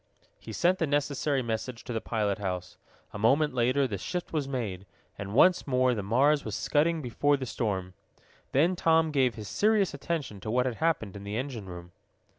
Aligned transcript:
He 0.39 0.51
sent 0.51 0.79
the 0.79 0.87
necessary 0.87 1.43
message 1.43 1.83
to 1.83 1.93
the 1.93 2.01
pilot 2.01 2.39
house. 2.39 2.75
A 3.13 3.19
moment 3.19 3.53
later 3.53 3.85
the 3.87 3.99
shift 3.99 4.33
was 4.33 4.47
made, 4.47 4.87
and 5.15 5.35
once 5.35 5.67
more 5.67 5.93
the 5.93 6.01
Mars 6.01 6.43
was 6.43 6.55
scudding 6.55 7.03
before 7.03 7.37
the 7.37 7.45
storm. 7.45 7.93
Then 8.51 8.75
Tom 8.75 9.11
gave 9.11 9.35
his 9.35 9.47
serious 9.47 9.93
attention 9.93 10.39
to 10.39 10.49
what 10.49 10.65
had 10.65 10.77
happened 10.77 11.15
in 11.15 11.23
the 11.23 11.37
engine 11.37 11.67
room. 11.67 11.91